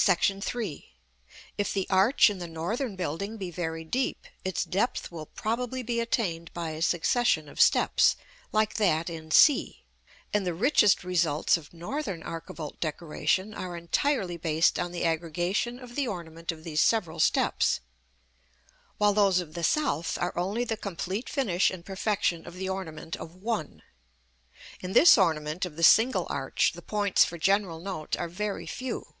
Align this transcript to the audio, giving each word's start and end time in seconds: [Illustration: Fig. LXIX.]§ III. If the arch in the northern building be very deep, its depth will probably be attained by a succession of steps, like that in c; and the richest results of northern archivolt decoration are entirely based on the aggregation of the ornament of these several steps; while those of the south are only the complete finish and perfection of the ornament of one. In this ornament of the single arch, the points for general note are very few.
[Illustration: 0.00 0.40
Fig. 0.40 0.40
LXIX.]§ 0.56 0.62
III. 0.64 0.92
If 1.58 1.74
the 1.74 1.86
arch 1.90 2.30
in 2.30 2.38
the 2.38 2.48
northern 2.48 2.96
building 2.96 3.36
be 3.36 3.50
very 3.50 3.84
deep, 3.84 4.26
its 4.46 4.64
depth 4.64 5.12
will 5.12 5.26
probably 5.26 5.82
be 5.82 6.00
attained 6.00 6.50
by 6.54 6.70
a 6.70 6.80
succession 6.80 7.50
of 7.50 7.60
steps, 7.60 8.16
like 8.50 8.76
that 8.76 9.10
in 9.10 9.30
c; 9.30 9.84
and 10.32 10.46
the 10.46 10.54
richest 10.54 11.04
results 11.04 11.58
of 11.58 11.74
northern 11.74 12.22
archivolt 12.22 12.80
decoration 12.80 13.52
are 13.52 13.76
entirely 13.76 14.38
based 14.38 14.78
on 14.78 14.90
the 14.90 15.04
aggregation 15.04 15.78
of 15.78 15.96
the 15.96 16.08
ornament 16.08 16.50
of 16.50 16.64
these 16.64 16.80
several 16.80 17.20
steps; 17.20 17.80
while 18.96 19.12
those 19.12 19.38
of 19.38 19.52
the 19.52 19.62
south 19.62 20.16
are 20.16 20.32
only 20.34 20.64
the 20.64 20.78
complete 20.78 21.28
finish 21.28 21.70
and 21.70 21.84
perfection 21.84 22.46
of 22.46 22.54
the 22.54 22.70
ornament 22.70 23.16
of 23.16 23.34
one. 23.34 23.82
In 24.80 24.94
this 24.94 25.18
ornament 25.18 25.66
of 25.66 25.76
the 25.76 25.82
single 25.84 26.26
arch, 26.30 26.72
the 26.72 26.80
points 26.80 27.22
for 27.26 27.36
general 27.36 27.80
note 27.80 28.16
are 28.16 28.28
very 28.30 28.64
few. 28.66 29.16